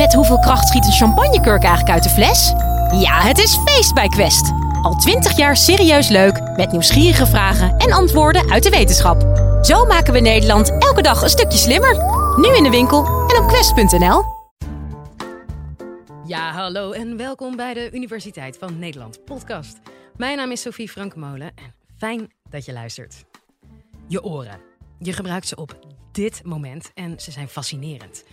[0.00, 2.48] Met hoeveel kracht schiet een champagnekurk eigenlijk uit de fles?
[3.00, 4.52] Ja, het is feest bij Quest.
[4.82, 9.20] Al twintig jaar serieus leuk, met nieuwsgierige vragen en antwoorden uit de wetenschap.
[9.62, 11.94] Zo maken we Nederland elke dag een stukje slimmer.
[12.36, 14.22] Nu in de winkel en op quest.nl.
[16.26, 19.78] Ja, hallo en welkom bij de Universiteit van Nederland podcast.
[20.16, 23.24] Mijn naam is Sophie Frankemolen en fijn dat je luistert.
[24.08, 24.60] Je oren.
[24.98, 25.78] Je gebruikt ze op
[26.12, 28.24] dit moment en ze zijn fascinerend.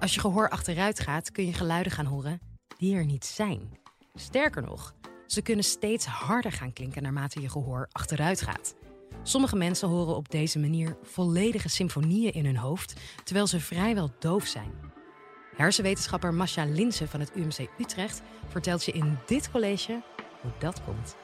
[0.00, 2.40] Als je gehoor achteruit gaat, kun je geluiden gaan horen
[2.78, 3.78] die er niet zijn.
[4.14, 4.94] Sterker nog,
[5.26, 8.74] ze kunnen steeds harder gaan klinken naarmate je gehoor achteruit gaat.
[9.22, 14.46] Sommige mensen horen op deze manier volledige symfonieën in hun hoofd, terwijl ze vrijwel doof
[14.46, 14.72] zijn.
[15.56, 20.02] Hersenwetenschapper Masha Linsen van het UMC Utrecht vertelt je in dit college
[20.40, 21.16] hoe dat komt.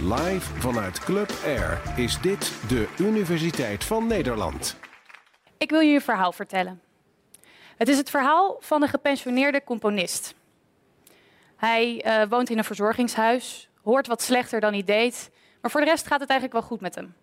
[0.00, 4.76] Live vanuit Club Air is dit de Universiteit van Nederland.
[5.58, 6.82] Ik wil je een verhaal vertellen.
[7.76, 10.34] Het is het verhaal van een gepensioneerde componist.
[11.56, 15.86] Hij uh, woont in een verzorgingshuis, hoort wat slechter dan hij deed, maar voor de
[15.86, 17.14] rest gaat het eigenlijk wel goed met hem.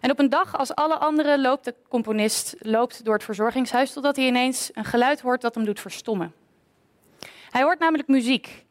[0.00, 4.16] En op een dag als alle anderen loopt de componist loopt door het verzorgingshuis totdat
[4.16, 6.34] hij ineens een geluid hoort dat hem doet verstommen.
[7.50, 8.64] Hij hoort namelijk muziek.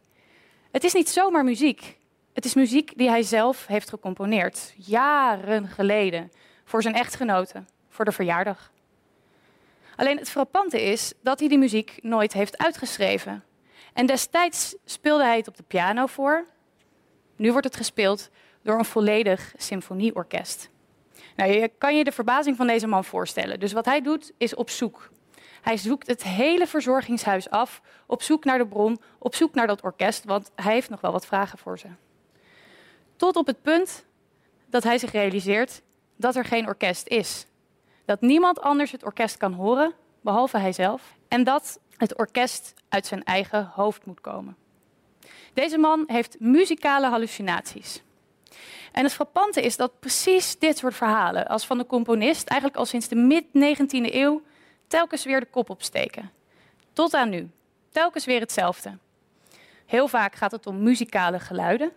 [0.71, 1.97] Het is niet zomaar muziek.
[2.33, 6.31] Het is muziek die hij zelf heeft gecomponeerd, jaren geleden,
[6.65, 8.71] voor zijn echtgenote, voor de verjaardag.
[9.95, 13.43] Alleen het frappante is dat hij die muziek nooit heeft uitgeschreven.
[13.93, 16.45] En destijds speelde hij het op de piano voor.
[17.35, 18.29] Nu wordt het gespeeld
[18.61, 20.69] door een volledig symfonieorkest.
[21.35, 23.59] Nou, je kan je de verbazing van deze man voorstellen.
[23.59, 25.09] Dus wat hij doet is op zoek.
[25.61, 29.81] Hij zoekt het hele verzorgingshuis af, op zoek naar de bron, op zoek naar dat
[29.81, 31.87] orkest, want hij heeft nog wel wat vragen voor ze.
[33.15, 34.05] Tot op het punt
[34.65, 35.81] dat hij zich realiseert
[36.15, 37.45] dat er geen orkest is.
[38.05, 41.15] Dat niemand anders het orkest kan horen, behalve hijzelf.
[41.27, 44.55] En dat het orkest uit zijn eigen hoofd moet komen.
[45.53, 48.03] Deze man heeft muzikale hallucinaties.
[48.91, 52.85] En het frappante is dat precies dit soort verhalen, als van de componist, eigenlijk al
[52.85, 54.41] sinds de mid-19e eeuw,
[54.87, 56.31] telkens weer de kop opsteken.
[56.93, 57.49] Tot aan nu.
[57.91, 58.97] Telkens weer hetzelfde.
[59.85, 61.91] Heel vaak gaat het om muzikale geluiden.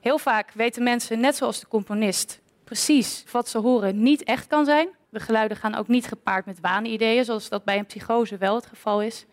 [0.00, 4.64] Heel vaak weten mensen, net zoals de componist, precies wat ze horen niet echt kan
[4.64, 4.88] zijn.
[5.12, 8.66] De geluiden gaan ook niet gepaard met waanideeën, zoals dat bij een psychose wel het
[8.66, 9.26] geval is.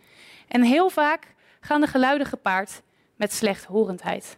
[0.47, 2.81] En heel vaak gaan de geluiden gepaard
[3.15, 4.37] met slechthorendheid,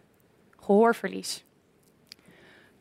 [0.59, 1.43] gehoorverlies.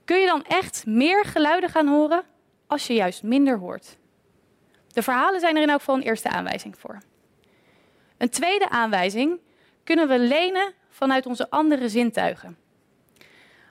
[0.04, 2.22] Kun je dan echt meer geluiden gaan horen
[2.66, 3.99] als je juist minder hoort?
[4.88, 6.99] De verhalen zijn er in elk geval een eerste aanwijzing voor.
[8.16, 9.41] Een tweede aanwijzing
[9.84, 12.56] kunnen we lenen vanuit onze andere zintuigen.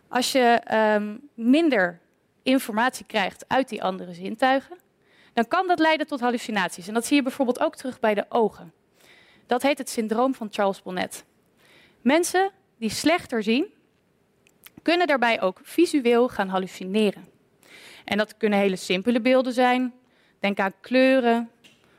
[0.08, 0.62] Als je
[0.96, 2.00] um, minder
[2.44, 4.78] informatie krijgt uit die andere zintuigen,
[5.34, 6.88] dan kan dat leiden tot hallucinaties.
[6.88, 8.74] En dat zie je bijvoorbeeld ook terug bij de ogen.
[9.48, 11.26] Dat heet het syndroom van Charles Bonnet.
[12.02, 13.68] Mensen die slechter zien,
[14.82, 17.28] kunnen daarbij ook visueel gaan hallucineren.
[18.06, 19.94] En dat kunnen hele simpele beelden zijn.
[20.40, 21.52] Denk aan kleuren,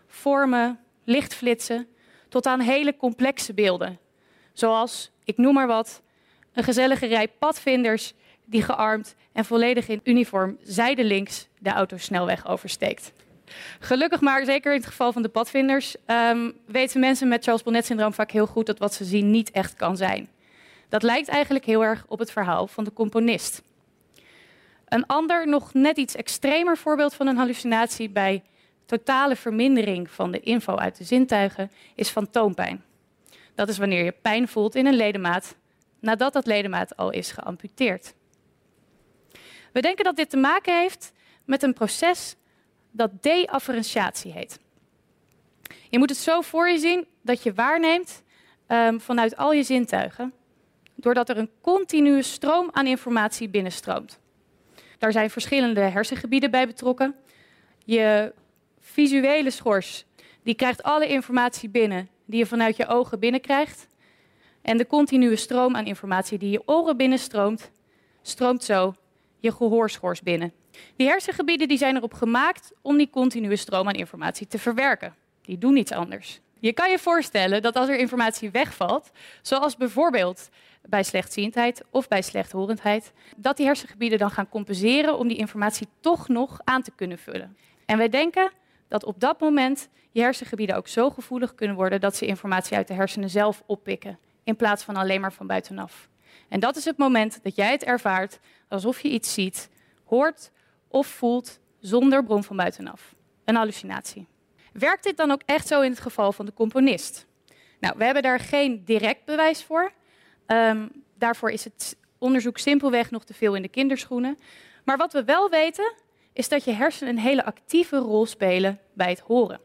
[0.07, 1.89] vormen, lichtflitsen,
[2.29, 3.99] tot aan hele complexe beelden.
[4.53, 6.03] Zoals, ik noem maar wat,
[6.53, 8.15] een gezellige rij padvinders
[8.51, 13.13] die gearmd en volledig in uniform zijdelings de autosnelweg oversteekt.
[13.79, 18.13] Gelukkig maar, zeker in het geval van de padvinders, um, weten mensen met Charles Bonnet-syndroom
[18.13, 20.29] vaak heel goed dat wat ze zien niet echt kan zijn.
[20.89, 23.63] Dat lijkt eigenlijk heel erg op het verhaal van de componist.
[24.89, 28.43] Een ander, nog net iets extremer voorbeeld van een hallucinatie bij
[28.87, 32.85] totale vermindering van de info uit de zintuigen is fantoompijn.
[33.55, 35.57] Dat is wanneer je pijn voelt in een ledemaat
[36.01, 38.15] nadat dat ledemaat al is geamputeerd.
[39.73, 41.13] We denken dat dit te maken heeft
[41.45, 42.37] met een proces
[42.91, 44.59] dat deafferentiatie heet.
[45.89, 48.23] Je moet het zo voor je zien dat je waarneemt
[48.69, 50.33] um, vanuit al je zintuigen,
[50.95, 54.19] doordat er een continue stroom aan informatie binnenstroomt.
[54.99, 57.15] Daar zijn verschillende hersengebieden bij betrokken.
[57.85, 58.33] Je
[58.81, 60.05] visuele schors
[60.43, 63.87] die krijgt alle informatie binnen die je vanuit je ogen binnenkrijgt.
[64.63, 67.71] En de continue stroom aan informatie die je oren binnenstroomt,
[68.23, 68.95] stroomt zo
[69.41, 70.53] je gehoorschors binnen.
[70.97, 75.15] Die hersengebieden die zijn erop gemaakt om die continue stroom aan informatie te verwerken.
[75.43, 76.41] Die doen niets anders.
[76.61, 79.11] Je kan je voorstellen dat als er informatie wegvalt,
[79.43, 80.49] zoals bijvoorbeeld
[80.83, 86.29] bij slechtziendheid of bij slechthorendheid, dat die hersengebieden dan gaan compenseren om die informatie toch
[86.29, 87.57] nog aan te kunnen vullen.
[87.87, 88.51] En wij denken
[88.89, 92.89] dat op dat moment je hersengebieden ook zo gevoelig kunnen worden dat ze informatie uit
[92.89, 96.09] de hersenen zelf oppikken, in plaats van alleen maar van buitenaf.
[96.49, 99.69] En dat is het moment dat jij het ervaart alsof je iets ziet,
[100.05, 100.51] hoort
[100.89, 103.15] of voelt zonder bron van buitenaf.
[103.45, 104.27] Een hallucinatie.
[104.73, 107.27] Werkt dit dan ook echt zo in het geval van de componist?
[107.81, 109.93] Nou, we hebben daar geen direct bewijs voor.
[110.47, 114.39] Um, daarvoor is het onderzoek simpelweg nog te veel in de kinderschoenen.
[114.85, 115.93] Maar wat we wel weten,
[116.33, 119.61] is dat je hersenen een hele actieve rol spelen bij het horen.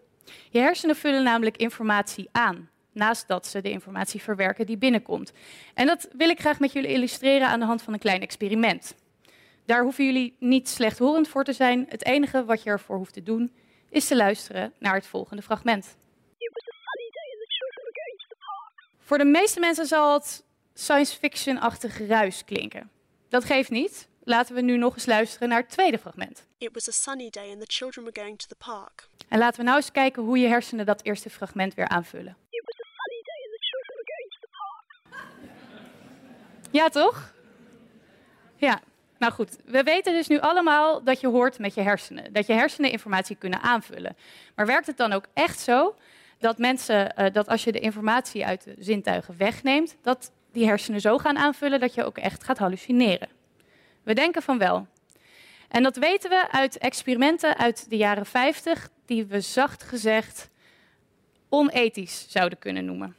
[0.50, 5.32] Je hersenen vullen namelijk informatie aan, naast dat ze de informatie verwerken die binnenkomt.
[5.74, 8.96] En dat wil ik graag met jullie illustreren aan de hand van een klein experiment.
[9.66, 11.86] Daar hoeven jullie niet slechthorend voor te zijn.
[11.90, 13.54] Het enige wat je ervoor hoeft te doen,
[13.90, 15.98] is te luisteren naar het volgende fragment.
[19.00, 20.44] Voor de meeste mensen zal het
[20.74, 22.90] science fiction-achtig ruis klinken.
[23.30, 24.08] Dat geeft niet.
[24.24, 26.46] Laten we nu nog eens luisteren naar het tweede fragment.
[26.58, 29.08] It was a sunny day and the children were going to the park.
[29.30, 32.38] En laten we nou eens kijken hoe je hersenen dat eerste fragment weer aanvullen.
[36.75, 37.33] Ja, toch?
[38.56, 38.81] Ja.
[39.18, 42.33] Nou goed, we weten dus nu allemaal dat je hoort met je hersenen.
[42.33, 44.16] Dat je hersenen informatie kunnen aanvullen.
[44.56, 45.95] Maar werkt het dan ook echt zo
[46.39, 51.01] dat mensen, uh, dat als je de informatie uit de zintuigen wegneemt, dat die hersenen
[51.01, 53.30] zo gaan aanvullen dat je ook echt gaat hallucineren?
[54.04, 54.88] We denken van wel.
[55.68, 60.50] En dat weten we uit experimenten uit de jaren 50, die we zacht gezegd
[61.50, 63.16] onethisch zouden kunnen noemen.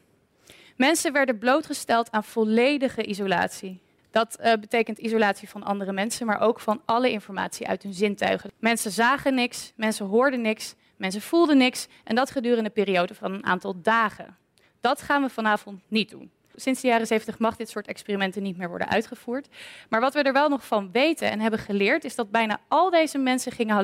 [0.76, 3.80] Mensen werden blootgesteld aan volledige isolatie.
[4.10, 8.50] Dat uh, betekent isolatie van andere mensen, maar ook van alle informatie uit hun zintuigen.
[8.58, 13.32] Mensen zagen niks, mensen hoorden niks, mensen voelden niks en dat gedurende een periode van
[13.32, 14.36] een aantal dagen.
[14.80, 16.30] Dat gaan we vanavond niet doen.
[16.54, 19.48] Sinds de jaren 70 mag dit soort experimenten niet meer worden uitgevoerd.
[19.88, 22.90] Maar wat we er wel nog van weten en hebben geleerd, is dat bijna al
[22.90, 23.74] deze mensen gingen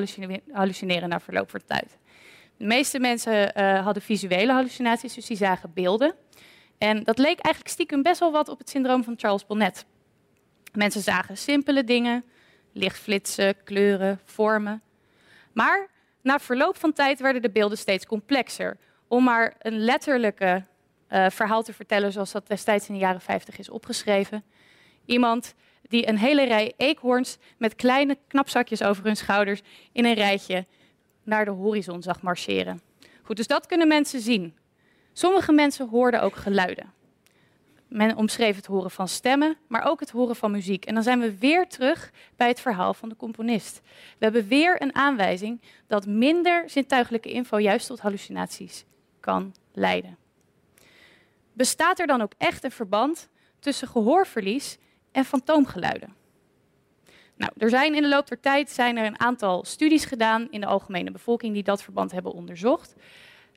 [0.51, 1.97] hallucineren na verloop van tijd.
[2.57, 6.15] De meeste mensen uh, hadden visuele hallucinaties, dus die zagen beelden.
[6.83, 9.85] En dat leek eigenlijk stiekem best wel wat op het syndroom van Charles Bonnet.
[10.73, 12.25] Mensen zagen simpele dingen,
[12.71, 14.81] lichtflitsen, kleuren, vormen.
[15.53, 15.89] Maar
[16.21, 18.77] na verloop van tijd werden de beelden steeds complexer.
[19.07, 20.65] Om maar een letterlijke
[21.09, 24.43] uh, verhaal te vertellen zoals dat destijds in de jaren 50 is opgeschreven.
[25.05, 30.65] Iemand die een hele rij eekhoorns met kleine knapzakjes over hun schouders in een rijtje
[31.23, 32.81] naar de horizon zag marcheren.
[33.21, 34.57] Goed, dus dat kunnen mensen zien.
[35.13, 36.93] Sommige mensen hoorden ook geluiden.
[37.87, 40.85] Men omschreef het horen van stemmen, maar ook het horen van muziek.
[40.85, 43.81] En dan zijn we weer terug bij het verhaal van de componist.
[44.17, 48.85] We hebben weer een aanwijzing dat minder zintuigelijke info juist tot hallucinaties
[49.19, 50.17] kan leiden.
[51.53, 54.77] Bestaat er dan ook echt een verband tussen gehoorverlies
[55.11, 56.15] en fantoomgeluiden?
[57.35, 60.61] Nou, er zijn in de loop der tijd zijn er een aantal studies gedaan in
[60.61, 62.95] de algemene bevolking die dat verband hebben onderzocht.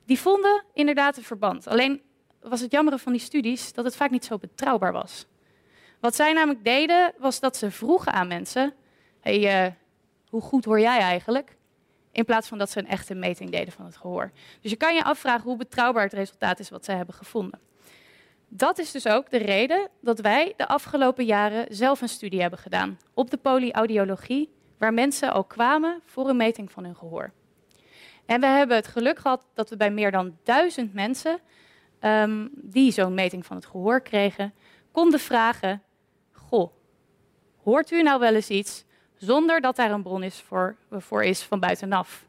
[0.07, 1.67] Die vonden inderdaad een verband.
[1.67, 2.01] Alleen
[2.41, 5.25] was het jammere van die studies dat het vaak niet zo betrouwbaar was.
[5.99, 8.73] Wat zij namelijk deden, was dat ze vroegen aan mensen:
[9.19, 9.71] hey, uh,
[10.29, 11.55] hoe goed hoor jij eigenlijk?
[12.11, 14.31] In plaats van dat ze een echte meting deden van het gehoor.
[14.61, 17.59] Dus je kan je afvragen hoe betrouwbaar het resultaat is wat zij hebben gevonden.
[18.47, 22.59] Dat is dus ook de reden dat wij de afgelopen jaren zelf een studie hebben
[22.59, 27.31] gedaan op de polyaudiologie, waar mensen ook kwamen voor een meting van hun gehoor.
[28.27, 31.39] En we hebben het geluk gehad dat we bij meer dan duizend mensen
[32.01, 34.53] um, die zo'n meting van het gehoor kregen,
[34.91, 35.83] konden vragen:
[36.31, 36.71] Goh,
[37.63, 38.85] hoort u nou wel eens iets
[39.15, 42.25] zonder dat daar een bron is voor, voor is van buitenaf?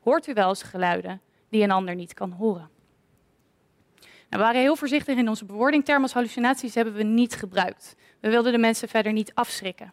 [0.00, 2.70] Hoort u wel eens geluiden die een ander niet kan horen?
[4.00, 5.84] Nou, we waren heel voorzichtig in onze bewoording.
[5.84, 7.96] Termen hallucinaties hebben we niet gebruikt.
[8.20, 9.92] We wilden de mensen verder niet afschrikken.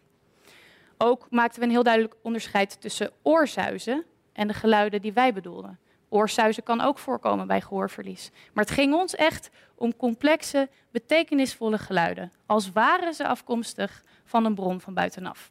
[0.98, 4.04] Ook maakten we een heel duidelijk onderscheid tussen oorzuizen
[4.36, 5.78] en de geluiden die wij bedoelden.
[6.08, 8.30] Oorsuizen kan ook voorkomen bij gehoorverlies.
[8.52, 12.32] Maar het ging ons echt om complexe, betekenisvolle geluiden.
[12.46, 15.50] Als waren ze afkomstig van een bron van buitenaf.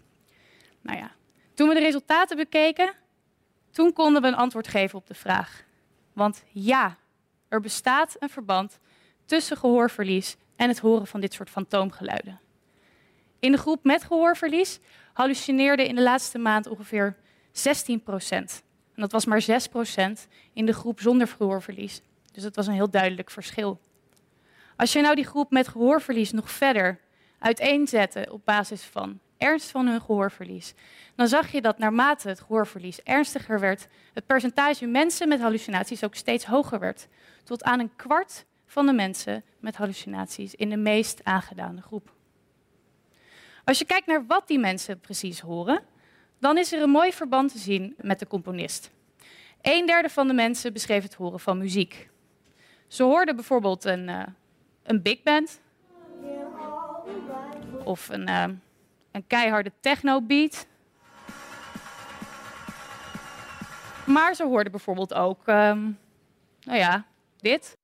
[0.81, 1.11] Nou ja,
[1.53, 2.93] toen we de resultaten bekeken,
[3.71, 5.63] toen konden we een antwoord geven op de vraag.
[6.13, 6.97] Want ja,
[7.47, 8.79] er bestaat een verband
[9.25, 12.39] tussen gehoorverlies en het horen van dit soort fantoomgeluiden.
[13.39, 14.79] In de groep met gehoorverlies
[15.13, 17.15] hallucineerde in de laatste maand ongeveer
[17.51, 18.63] 16 procent.
[18.95, 22.01] En dat was maar 6 procent in de groep zonder gehoorverlies.
[22.31, 23.79] Dus dat was een heel duidelijk verschil.
[24.75, 26.99] Als je nou die groep met gehoorverlies nog verder
[27.39, 30.73] uiteenzette op basis van ernst van hun gehoorverlies,
[31.15, 36.15] dan zag je dat naarmate het gehoorverlies ernstiger werd, het percentage mensen met hallucinaties ook
[36.15, 37.07] steeds hoger werd.
[37.43, 42.13] Tot aan een kwart van de mensen met hallucinaties in de meest aangedane groep.
[43.63, 45.83] Als je kijkt naar wat die mensen precies horen,
[46.45, 48.91] dan is er een mooi verband te zien met de componist.
[49.61, 52.09] Een derde van de mensen beschreef het horen van muziek.
[52.87, 54.23] Ze hoorden bijvoorbeeld een, uh,
[54.83, 55.59] een big band
[57.83, 58.43] of een, uh,
[59.11, 60.67] een keiharde techno beat.
[64.05, 65.99] Maar ze hoorden bijvoorbeeld ook um,
[66.63, 67.05] Nou ja,
[67.37, 67.77] dit.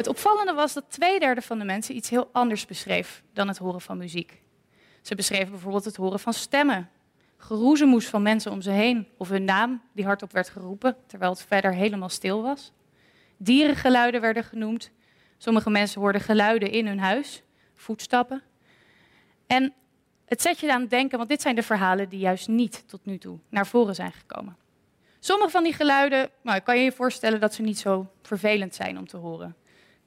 [0.00, 3.58] Het opvallende was dat twee derde van de mensen iets heel anders beschreef dan het
[3.58, 4.42] horen van muziek.
[5.02, 6.90] Ze beschreven bijvoorbeeld het horen van stemmen,
[7.36, 11.42] geroezemoes van mensen om ze heen of hun naam die hardop werd geroepen terwijl het
[11.42, 12.72] verder helemaal stil was.
[13.36, 14.90] Dierengeluiden werden genoemd.
[15.38, 17.42] Sommige mensen hoorden geluiden in hun huis,
[17.74, 18.42] voetstappen.
[19.46, 19.72] En
[20.24, 23.04] het zet je aan het denken, want dit zijn de verhalen die juist niet tot
[23.04, 24.56] nu toe naar voren zijn gekomen.
[25.18, 28.98] Sommige van die geluiden, nou, kan je je voorstellen dat ze niet zo vervelend zijn
[28.98, 29.54] om te horen.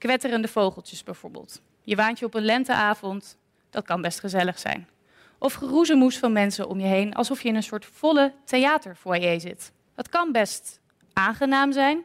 [0.03, 1.62] Kwetterende vogeltjes bijvoorbeeld.
[1.81, 3.38] Je waant je op een lenteavond,
[3.69, 4.88] dat kan best gezellig zijn.
[5.38, 9.72] Of geroezemoes van mensen om je heen, alsof je in een soort volle theaterfoyer zit.
[9.95, 10.79] Dat kan best
[11.13, 12.03] aangenaam zijn.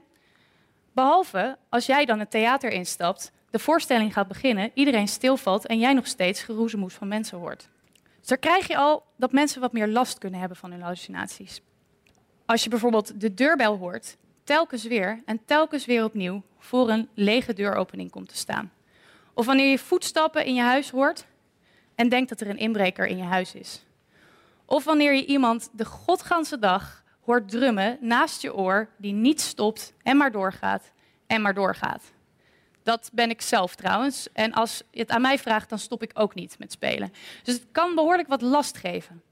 [0.93, 5.93] Behalve als jij dan het theater instapt, de voorstelling gaat beginnen, iedereen stilvalt en jij
[5.93, 7.69] nog steeds geroezemoes van mensen hoort.
[8.19, 11.61] Dus daar krijg je al dat mensen wat meer last kunnen hebben van hun hallucinaties.
[12.47, 14.17] Als je bijvoorbeeld de deurbel hoort,
[14.49, 18.73] telkens weer en telkens weer opnieuw voor een lege deuropening komt te staan.
[19.35, 21.27] Of wanneer je voetstappen in je huis hoort
[21.95, 23.85] en denkt dat er een inbreker in je huis is.
[24.65, 29.93] Of wanneer je iemand de godganse dag hoort drummen naast je oor die niet stopt
[30.03, 30.93] en maar doorgaat
[31.27, 32.03] en maar doorgaat.
[32.83, 34.29] Dat ben ik zelf trouwens.
[34.33, 37.13] En als je het aan mij vraagt, dan stop ik ook niet met spelen.
[37.43, 39.23] Dus het kan behoorlijk wat last geven.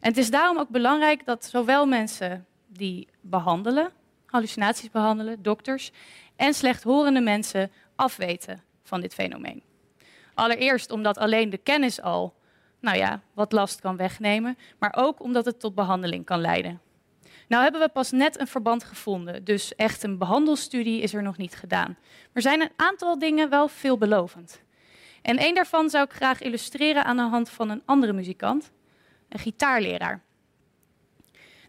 [0.00, 3.92] En het is daarom ook belangrijk dat zowel mensen die behandelen,
[4.32, 5.90] hallucinaties behandelen, dokters,
[6.36, 9.62] en slechthorende mensen afweten van dit fenomeen.
[10.34, 12.34] Allereerst omdat alleen de kennis al,
[12.80, 16.80] nou ja, wat last kan wegnemen, maar ook omdat het tot behandeling kan leiden.
[17.48, 21.36] Nou hebben we pas net een verband gevonden, dus echt een behandelstudie is er nog
[21.36, 21.96] niet gedaan.
[22.32, 24.62] Er zijn een aantal dingen wel veelbelovend.
[25.22, 28.70] En een daarvan zou ik graag illustreren aan de hand van een andere muzikant,
[29.28, 30.22] een gitaarleraar.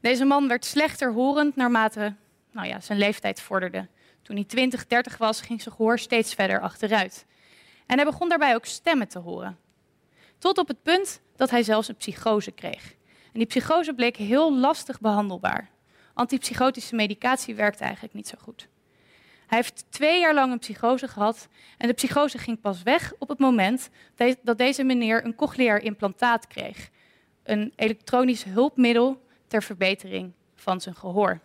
[0.01, 2.15] Deze man werd slechter horend naarmate
[2.53, 3.87] nou ja, zijn leeftijd vorderde.
[4.21, 7.25] Toen hij 20, 30 was, ging zijn gehoor steeds verder achteruit.
[7.85, 9.57] En hij begon daarbij ook stemmen te horen.
[10.37, 12.95] Tot op het punt dat hij zelfs een psychose kreeg.
[13.33, 15.69] En die psychose bleek heel lastig behandelbaar.
[16.13, 18.67] Antipsychotische medicatie werkte eigenlijk niet zo goed.
[19.47, 23.29] Hij heeft twee jaar lang een psychose gehad en de psychose ging pas weg op
[23.29, 23.89] het moment
[24.43, 26.89] dat deze meneer een cochleair implantaat kreeg.
[27.43, 31.39] Een elektronisch hulpmiddel ter verbetering van zijn gehoor.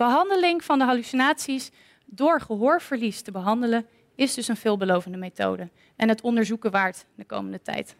[0.00, 1.70] Behandeling van de hallucinaties
[2.06, 7.62] door gehoorverlies te behandelen is dus een veelbelovende methode en het onderzoeken waard de komende
[7.62, 7.96] tijd.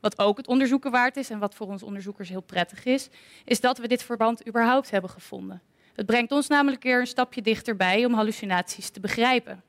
[0.00, 3.08] Wat ook het onderzoeken waard is en wat voor ons onderzoekers heel prettig is,
[3.44, 5.62] is dat we dit verband überhaupt hebben gevonden.
[5.94, 9.62] Het brengt ons namelijk weer een stapje dichterbij om hallucinaties te begrijpen.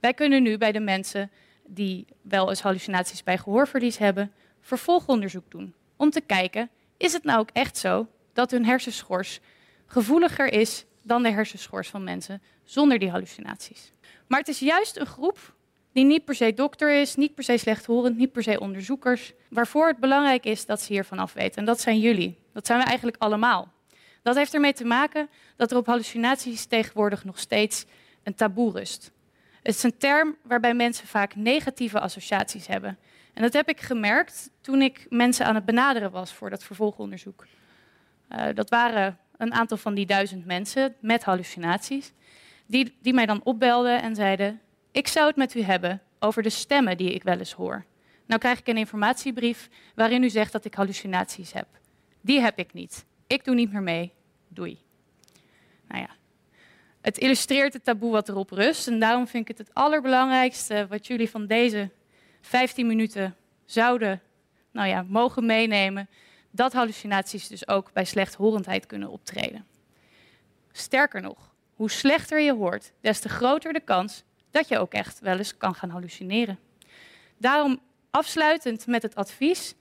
[0.00, 1.30] Wij kunnen nu bij de mensen
[1.66, 5.74] die wel eens hallucinaties bij gehoorverlies hebben, vervolgonderzoek doen.
[5.96, 9.40] Om te kijken, is het nou ook echt zo dat hun hersenschors
[9.92, 13.92] gevoeliger is dan de hersenschors van mensen zonder die hallucinaties?
[14.26, 15.54] Maar het is juist een groep
[15.92, 19.86] die niet per se dokter is, niet per se slechthorend, niet per se onderzoekers, waarvoor
[19.86, 21.58] het belangrijk is dat ze hiervan afweten.
[21.58, 22.38] En dat zijn jullie.
[22.52, 23.72] Dat zijn we eigenlijk allemaal.
[24.22, 27.84] Dat heeft ermee te maken dat er op hallucinaties tegenwoordig nog steeds
[28.22, 29.10] een taboe rust.
[29.62, 32.98] Het is een term waarbij mensen vaak negatieve associaties hebben.
[33.34, 37.46] En dat heb ik gemerkt toen ik mensen aan het benaderen was voor dat vervolgonderzoek.
[38.30, 42.12] Uh, dat waren een aantal van die duizend mensen met hallucinaties,
[42.66, 44.60] die, die mij dan opbelden en zeiden:
[44.92, 47.84] Ik zou het met u hebben over de stemmen die ik wel eens hoor.
[48.26, 51.66] Nou krijg ik een informatiebrief waarin u zegt dat ik hallucinaties heb.
[52.20, 53.04] Die heb ik niet.
[53.26, 54.12] Ik doe niet meer mee.
[54.48, 54.78] Doei.
[55.88, 56.08] Nou ja,
[57.00, 58.88] het illustreert het taboe wat erop rust.
[58.88, 61.90] En daarom vind ik het het allerbelangrijkste wat jullie van deze
[62.40, 64.20] 15 minuten zouden,
[64.70, 66.08] nou ja, mogen meenemen.
[66.54, 69.66] Dat hallucinaties dus ook bij slechthorendheid kunnen optreden.
[70.72, 75.20] Sterker nog, hoe slechter je hoort, des te groter de kans dat je ook echt
[75.20, 76.58] wel eens kan gaan hallucineren.
[77.38, 77.80] Daarom
[78.10, 79.74] afsluitend met het advies: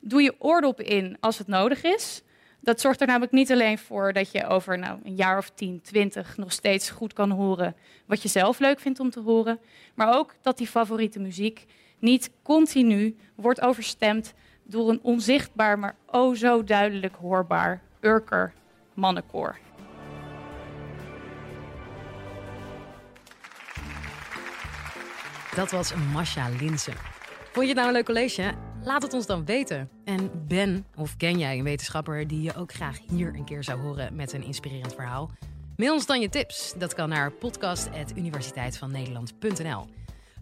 [0.00, 2.22] doe je oordop in als het nodig is.
[2.60, 5.80] Dat zorgt er namelijk niet alleen voor dat je over nou, een jaar of 10,
[5.80, 9.60] 20 nog steeds goed kan horen wat je zelf leuk vindt om te horen,
[9.94, 11.64] maar ook dat die favoriete muziek
[11.98, 14.34] niet continu wordt overstemd
[14.68, 18.52] door een onzichtbaar, maar o oh zo duidelijk hoorbaar Urker
[18.94, 19.58] mannenkoor.
[25.54, 26.94] Dat was Masha Linsen.
[27.52, 28.52] Vond je het nou een leuk college?
[28.82, 29.90] Laat het ons dan weten.
[30.04, 33.80] En ben of ken jij een wetenschapper die je ook graag hier een keer zou
[33.80, 35.30] horen met een inspirerend verhaal?
[35.76, 36.74] Mail ons dan je tips.
[36.78, 39.86] Dat kan naar podcast.universiteitvannederland.nl.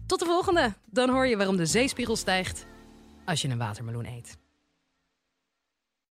[0.05, 0.73] Tot de volgende.
[0.85, 2.65] Dan hoor je waarom de zeespiegel stijgt
[3.25, 4.37] als je een watermeloen eet.